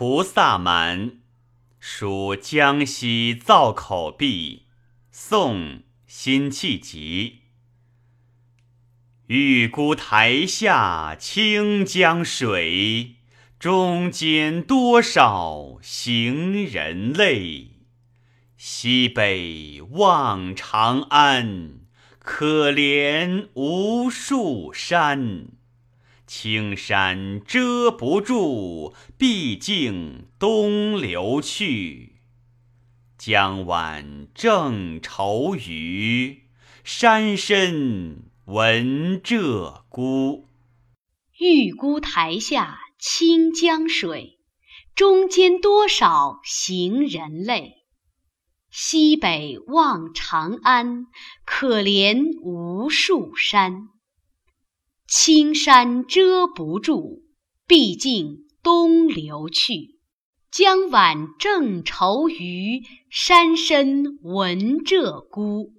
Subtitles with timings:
[0.00, 1.10] 菩萨蛮》
[1.78, 4.62] 属江西造口壁。
[5.10, 7.40] 宋辛弃疾。
[9.26, 13.16] 玉孤台下清江水，
[13.58, 17.72] 中间多少行人泪。
[18.56, 21.80] 西北望长安，
[22.18, 25.48] 可怜无数山。
[26.32, 32.20] 青山遮不住，毕竟东流去。
[33.18, 36.44] 江晚正愁余，
[36.84, 40.44] 山深闻鹧鸪。
[41.36, 44.38] 玉孤台下清江水，
[44.94, 47.72] 中间多少行人泪。
[48.70, 51.06] 西北望长安，
[51.44, 53.88] 可怜无数山。
[55.12, 57.24] 青山遮不住，
[57.66, 59.98] 毕竟东流去。
[60.52, 65.72] 江晚正愁余，山深闻鹧鸪。